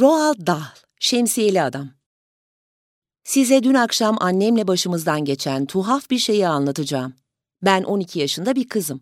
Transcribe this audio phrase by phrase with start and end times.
[0.00, 1.90] Roald Dahl, Şemsiyeli Adam.
[3.24, 7.14] Size dün akşam annemle başımızdan geçen tuhaf bir şeyi anlatacağım.
[7.62, 9.00] Ben 12 yaşında bir kızım.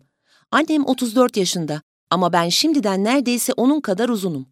[0.51, 4.45] Annem 34 yaşında ama ben şimdiden neredeyse onun kadar uzunum.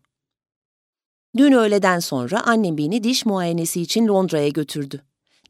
[1.38, 5.02] Dün öğleden sonra annem beni diş muayenesi için Londra'ya götürdü.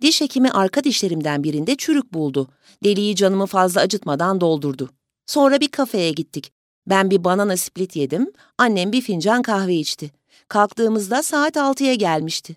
[0.02, 2.48] Diş hekimi arka dişlerimden birinde çürük buldu.
[2.84, 4.90] Deliği canımı fazla acıtmadan doldurdu.
[5.26, 6.52] Sonra bir kafeye gittik.
[6.88, 10.12] Ben bir banana split yedim, annem bir fincan kahve içti.
[10.50, 12.56] Kalktığımızda saat altıya gelmişti.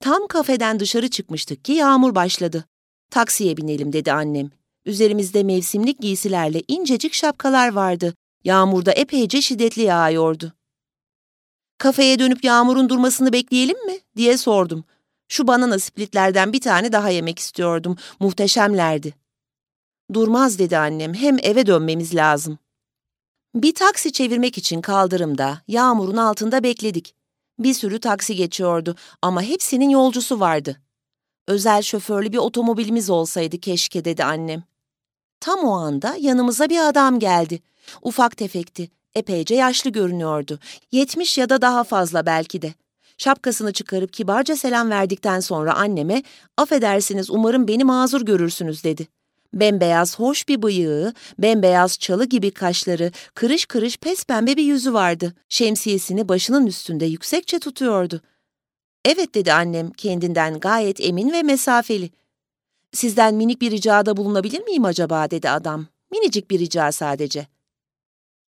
[0.00, 2.64] Tam kafeden dışarı çıkmıştık ki yağmur başladı.
[3.10, 4.50] Taksiye binelim dedi annem.
[4.86, 8.14] Üzerimizde mevsimlik giysilerle incecik şapkalar vardı.
[8.44, 10.52] Yağmurda epeyce şiddetli yağıyordu.
[11.78, 14.84] Kafeye dönüp yağmurun durmasını bekleyelim mi diye sordum.
[15.28, 17.96] Şu banana splitlerden bir tane daha yemek istiyordum.
[18.20, 19.14] Muhteşemlerdi.
[20.12, 21.14] Durmaz dedi annem.
[21.14, 22.58] Hem eve dönmemiz lazım.
[23.62, 27.14] Bir taksi çevirmek için kaldırımda, yağmurun altında bekledik.
[27.58, 30.76] Bir sürü taksi geçiyordu ama hepsinin yolcusu vardı.
[31.48, 34.62] Özel şoförlü bir otomobilimiz olsaydı keşke dedi annem.
[35.40, 37.60] Tam o anda yanımıza bir adam geldi.
[38.02, 40.58] Ufak tefekti, epeyce yaşlı görünüyordu.
[40.92, 42.74] Yetmiş ya da daha fazla belki de.
[43.18, 46.22] Şapkasını çıkarıp kibarca selam verdikten sonra anneme,
[46.56, 49.17] affedersiniz umarım beni mazur görürsünüz dedi.
[49.54, 55.34] Bembeyaz hoş bir bıyığı, bembeyaz çalı gibi kaşları, kırış kırış pes pembe bir yüzü vardı.
[55.48, 58.20] Şemsiyesini başının üstünde yüksekçe tutuyordu.
[59.04, 62.10] Evet dedi annem kendinden gayet emin ve mesafeli.
[62.92, 65.86] Sizden minik bir ricada bulunabilir miyim acaba dedi adam.
[66.12, 67.46] Minicik bir rica sadece.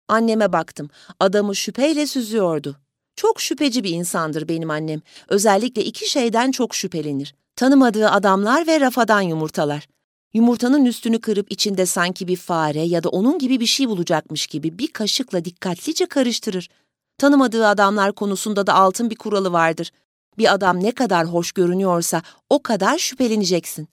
[0.07, 0.89] Anneme baktım.
[1.19, 2.77] Adamı şüpheyle süzüyordu.
[3.15, 5.01] Çok şüpheci bir insandır benim annem.
[5.27, 7.35] Özellikle iki şeyden çok şüphelenir.
[7.55, 9.87] Tanımadığı adamlar ve rafadan yumurtalar.
[10.33, 14.77] Yumurtanın üstünü kırıp içinde sanki bir fare ya da onun gibi bir şey bulacakmış gibi
[14.79, 16.69] bir kaşıkla dikkatlice karıştırır.
[17.17, 19.91] Tanımadığı adamlar konusunda da altın bir kuralı vardır.
[20.37, 23.87] Bir adam ne kadar hoş görünüyorsa o kadar şüpheleneceksin.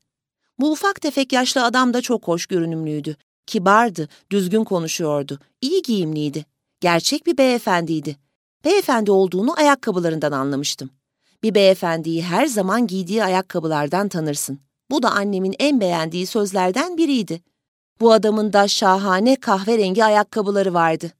[0.58, 3.16] Bu ufak tefek yaşlı adam da çok hoş görünümlüydü.
[3.46, 6.46] Kibardı, düzgün konuşuyordu, iyi giyimliydi.
[6.80, 8.16] Gerçek bir beyefendiydi.
[8.64, 10.90] Beyefendi olduğunu ayakkabılarından anlamıştım.
[11.42, 14.65] Bir beyefendiyi her zaman giydiği ayakkabılardan tanırsın.
[14.90, 17.40] Bu da annemin en beğendiği sözlerden biriydi.
[18.00, 21.12] Bu adamın da şahane kahverengi ayakkabıları vardı.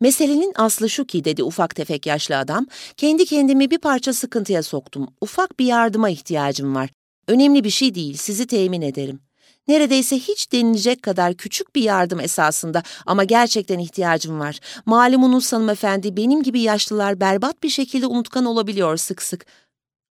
[0.00, 2.66] Meselenin aslı şu ki dedi ufak tefek yaşlı adam,
[2.96, 5.08] kendi kendimi bir parça sıkıntıya soktum.
[5.20, 6.90] Ufak bir yardıma ihtiyacım var.
[7.28, 9.20] Önemli bir şey değil, sizi temin ederim.
[9.68, 14.60] Neredeyse hiç denilecek kadar küçük bir yardım esasında ama gerçekten ihtiyacım var.
[14.86, 19.46] Malumunuz hanımefendi benim gibi yaşlılar berbat bir şekilde unutkan olabiliyor sık sık.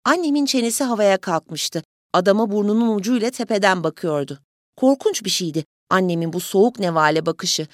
[0.06, 1.84] Annemin çenesi havaya kalkmıştı.
[2.18, 4.40] Adama burnunun ucuyla tepeden bakıyordu.
[4.76, 7.68] Korkunç bir şeydi annemin bu soğuk nevale bakışı.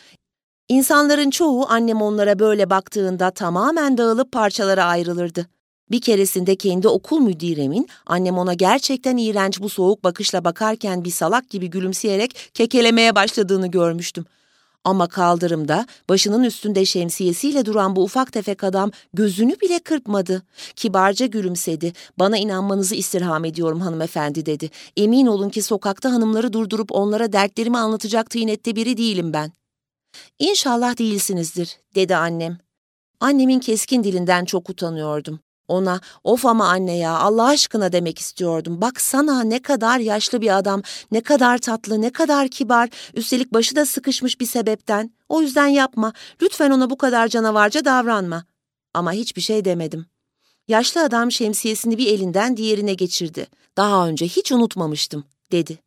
[0.69, 5.47] İnsanların çoğu annem onlara böyle baktığında tamamen dağılıp parçalara ayrılırdı.
[5.91, 11.49] Bir keresinde kendi okul müdiremin annem ona gerçekten iğrenç bu soğuk bakışla bakarken bir salak
[11.49, 14.25] gibi gülümseyerek kekelemeye başladığını görmüştüm.
[14.83, 20.43] Ama kaldırımda başının üstünde şemsiyesiyle duran bu ufak tefek adam gözünü bile kırpmadı.
[20.75, 21.93] Kibarca gülümsedi.
[22.19, 24.69] Bana inanmanızı istirham ediyorum hanımefendi dedi.
[24.97, 29.51] Emin olun ki sokakta hanımları durdurup onlara dertlerimi anlatacak tıynette biri değilim ben.
[30.39, 32.57] İnşallah değilsinizdir dedi annem.
[33.19, 35.39] Annemin keskin dilinden çok utanıyordum.
[35.67, 38.81] Ona of ama anne ya Allah aşkına demek istiyordum.
[38.81, 40.81] Baksana ne kadar yaşlı bir adam,
[41.11, 42.89] ne kadar tatlı, ne kadar kibar.
[43.13, 45.11] Üstelik başı da sıkışmış bir sebepten.
[45.29, 46.13] O yüzden yapma.
[46.41, 48.45] Lütfen ona bu kadar canavarca davranma.
[48.93, 50.05] Ama hiçbir şey demedim.
[50.67, 53.47] Yaşlı adam şemsiyesini bir elinden diğerine geçirdi.
[53.77, 55.79] Daha önce hiç unutmamıştım, dedi.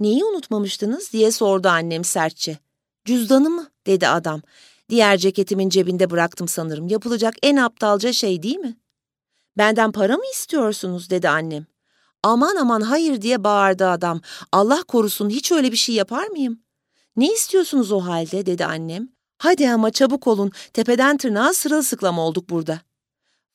[0.00, 2.58] Neyi unutmamıştınız diye sordu annem sertçe.
[3.04, 4.42] Cüzdanı mı, dedi adam.
[4.88, 6.88] Diğer ceketimin cebinde bıraktım sanırım.
[6.88, 8.76] Yapılacak en aptalca şey değil mi?
[9.58, 11.66] Benden para mı istiyorsunuz dedi annem.
[12.22, 14.20] Aman aman hayır diye bağırdı adam.
[14.52, 16.60] Allah korusun hiç öyle bir şey yapar mıyım?
[17.16, 19.08] Ne istiyorsunuz o halde dedi annem.
[19.38, 22.80] Hadi ama çabuk olun tepeden tırnağa sırılsıklam olduk burada.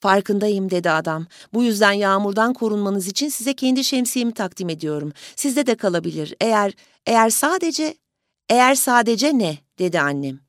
[0.00, 1.26] Farkındayım dedi adam.
[1.54, 5.12] Bu yüzden yağmurdan korunmanız için size kendi şemsiyemi takdim ediyorum.
[5.36, 6.34] Sizde de kalabilir.
[6.40, 6.72] Eğer,
[7.06, 7.94] eğer sadece,
[8.48, 10.40] eğer sadece ne dedi annem.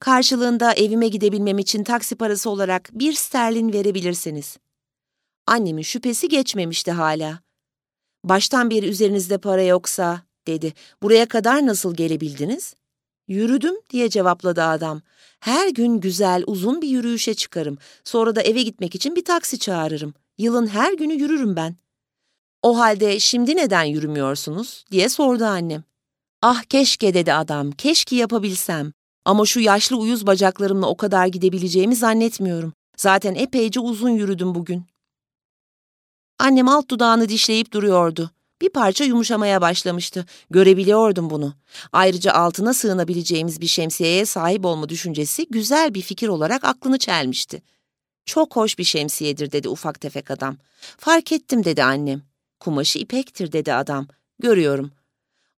[0.00, 4.56] Karşılığında evime gidebilmem için taksi parası olarak bir sterlin verebilirsiniz.
[5.46, 7.40] Annemin şüphesi geçmemişti hala.
[8.24, 10.72] Baştan beri üzerinizde para yoksa, dedi.
[11.02, 12.74] Buraya kadar nasıl gelebildiniz?
[13.28, 15.02] Yürüdüm diye cevapladı adam.
[15.40, 17.78] Her gün güzel, uzun bir yürüyüşe çıkarım.
[18.04, 20.14] Sonra da eve gitmek için bir taksi çağırırım.
[20.38, 21.76] Yılın her günü yürürüm ben.
[22.62, 24.84] O halde şimdi neden yürümüyorsunuz?
[24.90, 25.84] diye sordu annem.
[26.42, 28.92] Ah keşke dedi adam, keşke yapabilsem.
[29.28, 32.72] Ama şu yaşlı uyuz bacaklarımla o kadar gidebileceğimi zannetmiyorum.
[32.96, 34.86] Zaten epeyce uzun yürüdüm bugün.
[36.38, 38.30] Annem alt dudağını dişleyip duruyordu.
[38.60, 40.26] Bir parça yumuşamaya başlamıştı.
[40.50, 41.54] Görebiliyordum bunu.
[41.92, 47.62] Ayrıca altına sığınabileceğimiz bir şemsiyeye sahip olma düşüncesi güzel bir fikir olarak aklını çelmişti.
[48.26, 50.56] Çok hoş bir şemsiyedir dedi ufak tefek adam.
[50.98, 52.22] Fark ettim dedi annem.
[52.60, 54.06] Kumaşı ipektir dedi adam.
[54.38, 54.90] Görüyorum.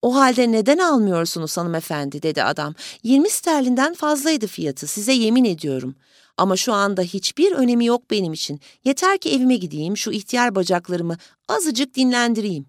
[0.02, 2.76] O halde neden almıyorsunuz hanımefendi dedi adam.
[3.04, 5.96] 20 sterlinden fazlaydı fiyatı size yemin ediyorum.
[6.38, 8.60] Ama şu anda hiçbir önemi yok benim için.
[8.86, 11.18] Yeter ki evime gideyim şu ihtiyar bacaklarımı
[11.48, 12.66] azıcık dinlendireyim.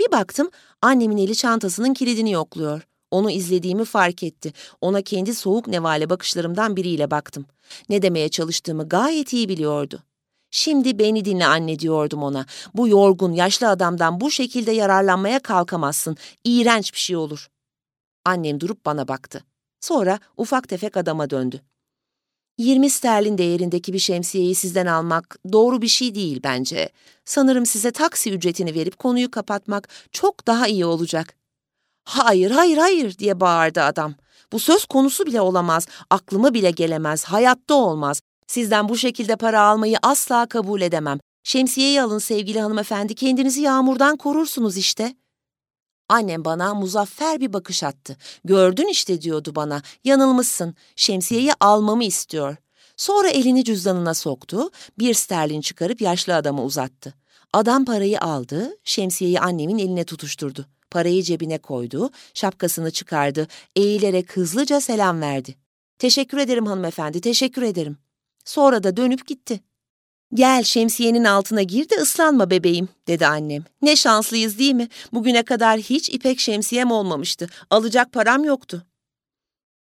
[0.00, 0.50] Bir baktım
[0.82, 2.82] annemin eli çantasının kilidini yokluyor.
[3.10, 4.52] Onu izlediğimi fark etti.
[4.80, 7.46] Ona kendi soğuk nevale bakışlarımdan biriyle baktım.
[7.88, 10.02] Ne demeye çalıştığımı gayet iyi biliyordu.
[10.50, 12.46] Şimdi beni dinle anne diyordum ona.
[12.74, 16.16] Bu yorgun, yaşlı adamdan bu şekilde yararlanmaya kalkamazsın.
[16.44, 17.48] İğrenç bir şey olur.
[18.24, 19.44] Annem durup bana baktı.
[19.80, 21.62] Sonra ufak tefek adama döndü.
[22.58, 26.88] 20 sterlin değerindeki bir şemsiyeyi sizden almak doğru bir şey değil bence.
[27.24, 31.34] Sanırım size taksi ücretini verip konuyu kapatmak çok daha iyi olacak.
[32.04, 34.14] Hayır, hayır, hayır diye bağırdı adam.
[34.52, 38.20] Bu söz konusu bile olamaz, aklıma bile gelemez, hayatta olmaz.
[38.48, 41.18] Sizden bu şekilde para almayı asla kabul edemem.
[41.44, 45.14] Şemsiyeyi alın sevgili hanımefendi, kendinizi yağmurdan korursunuz işte.
[46.08, 48.16] Annem bana muzaffer bir bakış attı.
[48.44, 52.56] Gördün işte diyordu bana, yanılmışsın, şemsiyeyi almamı istiyor.
[52.96, 57.14] Sonra elini cüzdanına soktu, bir sterlin çıkarıp yaşlı adama uzattı.
[57.52, 60.66] Adam parayı aldı, şemsiyeyi annemin eline tutuşturdu.
[60.90, 65.54] Parayı cebine koydu, şapkasını çıkardı, eğilerek hızlıca selam verdi.
[65.98, 68.07] Teşekkür ederim hanımefendi, teşekkür ederim.
[68.44, 69.60] Sonra da dönüp gitti.
[70.34, 73.64] Gel şemsiyenin altına gir de ıslanma bebeğim, dedi annem.
[73.82, 74.88] Ne şanslıyız değil mi?
[75.12, 77.46] Bugüne kadar hiç ipek şemsiyem olmamıştı.
[77.70, 78.86] Alacak param yoktu.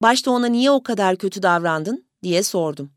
[0.03, 2.91] Başta ona niye o kadar kötü davrandın, diye sordum.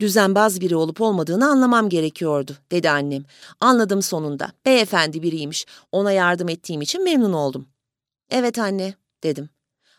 [0.00, 3.24] Düzenbaz biri olup olmadığını anlamam gerekiyordu, dedi annem.
[3.60, 4.52] Anladım sonunda.
[4.66, 5.66] Beyefendi biriymiş.
[5.92, 7.68] Ona yardım ettiğim için memnun oldum.
[8.30, 9.48] Evet anne, dedim.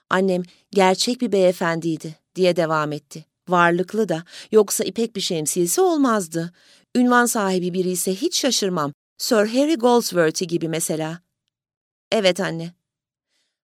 [0.10, 3.26] Annem gerçek bir beyefendiydi, diye devam etti.
[3.50, 6.54] Varlıklı da, yoksa ipek bir şemsiyesi olmazdı.
[6.96, 8.94] Ünvan sahibi biri ise hiç şaşırmam.
[9.18, 11.20] Sir Harry Goldsworthy gibi mesela.
[12.12, 12.74] Evet anne.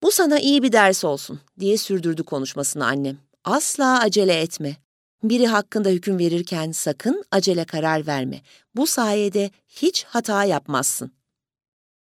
[0.02, 3.18] Bu sana iyi bir ders olsun, diye sürdürdü konuşmasını annem.
[3.44, 4.76] Asla acele etme.
[5.22, 8.40] Biri hakkında hüküm verirken sakın acele karar verme.
[8.74, 11.12] Bu sayede hiç hata yapmazsın.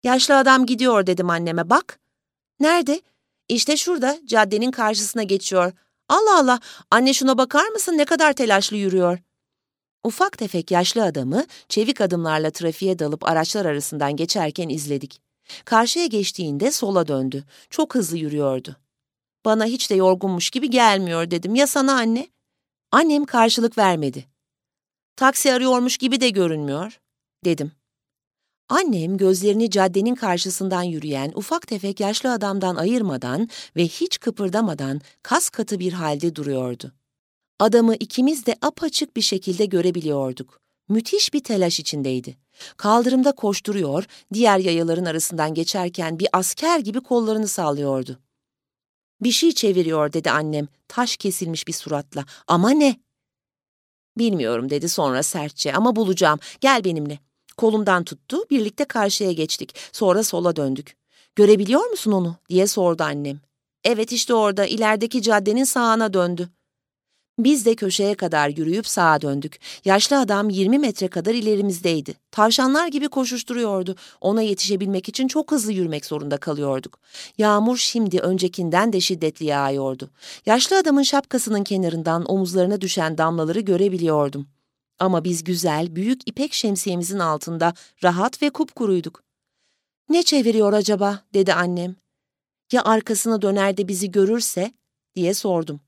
[0.04, 2.00] Yaşlı adam gidiyor dedim anneme bak.
[2.60, 3.02] Nerede?
[3.50, 5.74] İşte şurada caddenin karşısına geçiyor.
[6.10, 6.60] Allah Allah
[6.92, 9.20] anne şuna bakar mısın ne kadar telaşlı yürüyor.
[10.04, 15.22] Ufak tefek yaşlı adamı çevik adımlarla trafiğe dalıp araçlar arasından geçerken izledik.
[15.66, 17.44] Karşıya geçtiğinde sola döndü.
[17.70, 18.76] Çok hızlı yürüyordu.
[19.46, 21.56] Bana hiç de yorgunmuş gibi gelmiyor dedim.
[21.56, 22.28] Ya sana anne?
[22.92, 24.26] Annem karşılık vermedi.
[25.16, 27.00] Taksi arıyormuş gibi de görünmüyor,
[27.46, 27.72] dedim.
[28.70, 35.80] Annem gözlerini caddenin karşısından yürüyen ufak tefek yaşlı adamdan ayırmadan ve hiç kıpırdamadan kas katı
[35.80, 36.92] bir halde duruyordu.
[37.60, 40.60] Adamı ikimiz de apaçık bir şekilde görebiliyorduk.
[40.90, 42.38] Müthiş bir telaş içindeydi.
[42.78, 48.20] Kaldırımda koşturuyor, diğer yayaların arasından geçerken bir asker gibi kollarını sallıyordu.
[49.22, 52.26] Bir şey çeviriyor dedi annem, taş kesilmiş bir suratla.
[52.48, 53.00] Ama ne?
[54.18, 56.40] Bilmiyorum dedi sonra sertçe ama bulacağım.
[56.62, 57.20] Gel benimle.
[57.58, 59.76] Kolumdan tuttu, birlikte karşıya geçtik.
[59.92, 60.96] Sonra sola döndük.
[61.36, 62.36] Görebiliyor musun onu?
[62.50, 63.40] diye sordu annem.
[63.84, 66.50] Evet işte orada, ilerideki caddenin sağına döndü.
[67.40, 69.60] Biz de köşeye kadar yürüyüp sağa döndük.
[69.86, 72.14] Yaşlı adam 20 metre kadar ilerimizdeydi.
[72.32, 73.96] Tavşanlar gibi koşuşturuyordu.
[74.22, 77.00] Ona yetişebilmek için çok hızlı yürümek zorunda kalıyorduk.
[77.38, 80.10] Yağmur şimdi öncekinden de şiddetli yağıyordu.
[80.46, 84.48] Yaşlı adamın şapkasının kenarından omuzlarına düşen damlaları görebiliyordum.
[85.04, 89.24] Ama biz güzel, büyük ipek şemsiyemizin altında rahat ve kupkuruyduk.
[90.10, 91.96] Ne çeviriyor acaba, dedi annem.
[92.72, 94.74] Ya arkasına döner de bizi görürse,
[95.16, 95.80] diye sordum.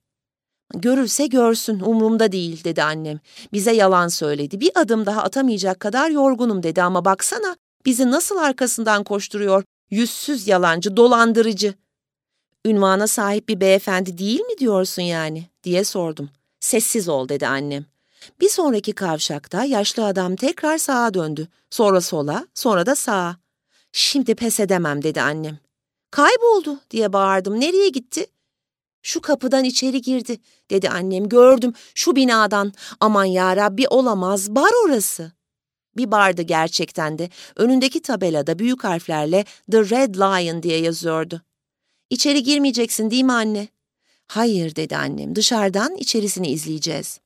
[0.74, 3.20] Görürse görsün, umurumda değil, dedi annem.
[3.54, 7.56] Bize yalan söyledi, bir adım daha atamayacak kadar yorgunum dedi ama baksana,
[7.86, 11.74] bizi nasıl arkasından koşturuyor, yüzsüz yalancı, dolandırıcı.
[12.66, 16.30] Ünvana sahip bir beyefendi değil mi diyorsun yani, diye sordum.
[16.60, 17.95] Sessiz ol, dedi annem.
[18.42, 21.48] Bir sonraki kavşakta yaşlı adam tekrar sağa döndü.
[21.70, 23.38] Sonra sola, sonra da sağa.
[23.92, 25.60] Şimdi pes edemem dedi annem.
[26.12, 27.60] Kayboldu diye bağırdım.
[27.60, 28.26] Nereye gitti?
[29.02, 30.38] Şu kapıdan içeri girdi
[30.70, 31.30] dedi annem.
[31.30, 32.74] Gördüm şu binadan.
[33.00, 35.32] Aman ya Rabbi olamaz bar orası.
[35.98, 37.30] Bir bardı gerçekten de.
[37.56, 41.42] Önündeki tabelada büyük harflerle The Red Lion diye yazıyordu.
[42.10, 43.68] İçeri girmeyeceksin değil mi anne?
[44.28, 45.36] Hayır dedi annem.
[45.36, 47.20] Dışarıdan içerisini izleyeceğiz.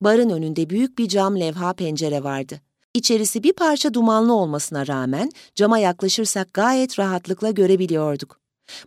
[0.00, 2.60] Barın önünde büyük bir cam levha pencere vardı.
[2.94, 8.40] İçerisi bir parça dumanlı olmasına rağmen cama yaklaşırsak gayet rahatlıkla görebiliyorduk.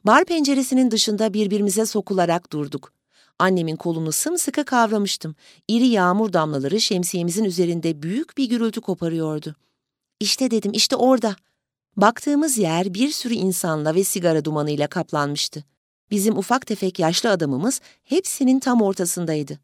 [0.05, 2.93] Bar penceresinin dışında birbirimize sokularak durduk.
[3.39, 5.36] Annemin kolunu sımsıkı kavramıştım.
[5.67, 9.55] İri yağmur damlaları şemsiyemizin üzerinde büyük bir gürültü koparıyordu.
[10.20, 11.36] İşte dedim, işte orada.
[11.98, 15.63] Baktığımız yer bir sürü insanla ve sigara dumanıyla kaplanmıştı.
[16.12, 19.60] Bizim ufak tefek yaşlı adamımız hepsinin tam ortasındaydı.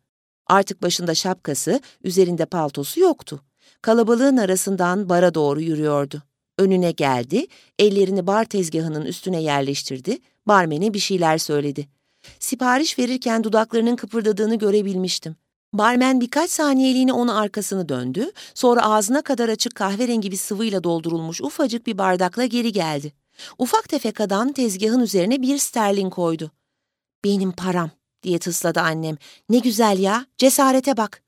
[0.50, 3.42] Artık başında şapkası, üzerinde paltosu yoktu.
[3.82, 6.24] Kalabalığın arasından bara doğru yürüyordu.
[6.58, 7.48] Önüne geldi,
[7.80, 11.88] ellerini bar tezgahının üstüne yerleştirdi, barmene bir şeyler söyledi.
[12.40, 15.36] Sipariş verirken dudaklarının kıpırdadığını görebilmiştim.
[15.74, 21.88] Barmen birkaç saniyeliğine ona arkasını döndü, sonra ağzına kadar açık kahverengi bir sıvıyla doldurulmuş ufacık
[21.88, 23.14] bir bardakla geri geldi.
[23.58, 26.52] Ufak tefek adam tezgahın üzerine bir sterlin koydu.
[27.24, 27.90] Benim param
[28.24, 29.18] diye tısladı annem.
[29.50, 31.24] Ne güzel ya, cesarete bak.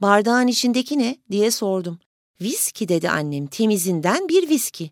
[0.00, 1.98] Bardağın içindeki ne diye sordum.
[2.40, 4.90] Viski dedi annem, temizinden bir viski.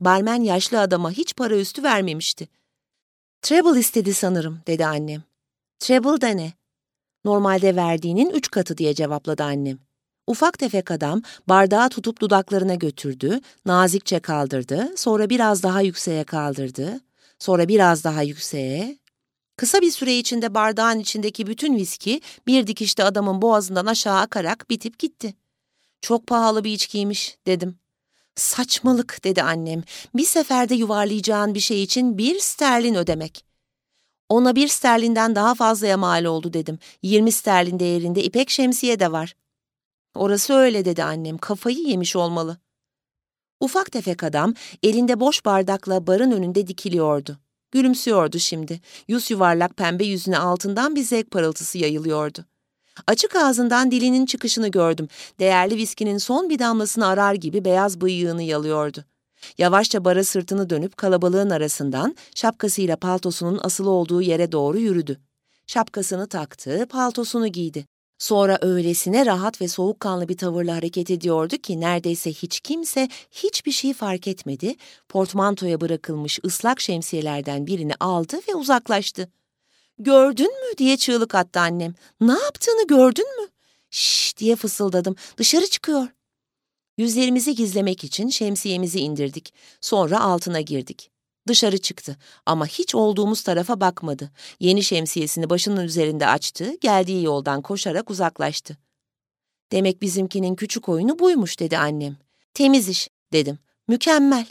[0.00, 2.48] Barmen yaşlı adama hiç para üstü vermemişti.
[3.42, 5.22] Treble istedi sanırım dedi annem.
[5.78, 6.52] Treble da ne?
[7.24, 9.78] Normalde verdiğinin üç katı diye cevapladı annem.
[10.26, 17.00] Ufak tefek adam bardağı tutup dudaklarına götürdü, nazikçe kaldırdı, sonra biraz daha yükseğe kaldırdı,
[17.38, 18.98] sonra biraz daha yükseğe.
[19.62, 24.98] Kısa bir süre içinde bardağın içindeki bütün viski bir dikişte adamın boğazından aşağı akarak bitip
[24.98, 25.34] gitti.
[26.00, 27.78] Çok pahalı bir içkiymiş dedim.
[28.34, 29.82] Saçmalık dedi annem.
[30.14, 33.44] Bir seferde yuvarlayacağın bir şey için bir sterlin ödemek.
[34.28, 36.78] Ona bir sterlinden daha fazlaya mal oldu dedim.
[37.02, 39.36] Yirmi sterlin değerinde ipek şemsiye de var.
[40.14, 41.38] Orası öyle dedi annem.
[41.38, 42.58] Kafayı yemiş olmalı.
[43.60, 47.38] Ufak tefek adam elinde boş bardakla barın önünde dikiliyordu.
[47.72, 48.80] Gülümsüyordu şimdi.
[49.08, 52.44] Yüz yuvarlak pembe yüzüne altından bir zevk parıltısı yayılıyordu.
[53.06, 55.08] Açık ağzından dilinin çıkışını gördüm.
[55.40, 59.04] Değerli viskinin son bir damlasını arar gibi beyaz bıyığını yalıyordu.
[59.58, 65.20] Yavaşça bara sırtını dönüp kalabalığın arasından şapkasıyla paltosunun asılı olduğu yere doğru yürüdü.
[65.66, 67.86] Şapkasını taktı, paltosunu giydi.
[68.22, 73.94] Sonra öylesine rahat ve soğukkanlı bir tavırla hareket ediyordu ki neredeyse hiç kimse hiçbir şey
[73.94, 74.74] fark etmedi.
[75.08, 79.28] Portmantoya bırakılmış ıslak şemsiyelerden birini aldı ve uzaklaştı.
[79.98, 81.94] Gördün mü diye çığlık attı annem.
[82.20, 83.48] Ne yaptığını gördün mü?
[83.90, 85.16] Şşş diye fısıldadım.
[85.36, 86.08] Dışarı çıkıyor.
[86.98, 89.54] Yüzlerimizi gizlemek için şemsiyemizi indirdik.
[89.80, 91.11] Sonra altına girdik.
[91.48, 94.30] Dışarı çıktı ama hiç olduğumuz tarafa bakmadı.
[94.60, 98.76] Yeni şemsiyesini başının üzerinde açtı, geldiği yoldan koşarak uzaklaştı.
[99.72, 102.16] Demek bizimkinin küçük oyunu buymuş dedi annem.
[102.54, 103.58] Temiz iş dedim.
[103.88, 104.46] Mükemmel.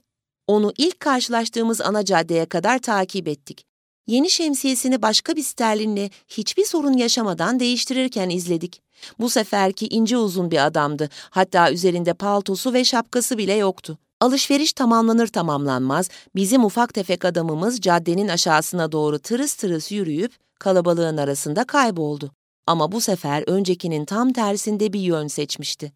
[0.48, 3.66] Onu ilk karşılaştığımız ana caddeye kadar takip ettik.
[4.08, 8.82] Yeni şemsiyesini başka bir sterlinle hiçbir sorun yaşamadan değiştirirken izledik.
[9.20, 11.10] Bu seferki ince uzun bir adamdı.
[11.30, 13.98] Hatta üzerinde paltosu ve şapkası bile yoktu.
[14.22, 21.64] Alışveriş tamamlanır tamamlanmaz bizim ufak tefek adamımız caddenin aşağısına doğru tırıs tırıs yürüyüp kalabalığın arasında
[21.64, 22.32] kayboldu.
[22.68, 25.94] Ama bu sefer öncekinin tam tersinde bir yön seçmişti.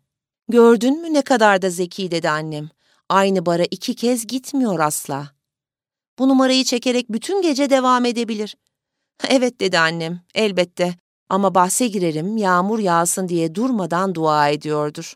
[0.50, 2.70] Gördün mü ne kadar da zeki dedi annem.
[3.10, 5.32] Aynı bara iki kez gitmiyor asla.
[6.20, 8.56] Bu numarayı çekerek bütün gece devam edebilir.
[9.30, 10.96] Evet dedi annem, elbette.
[11.30, 15.16] Ama bahse girerim, yağmur yağsın diye durmadan dua ediyordur.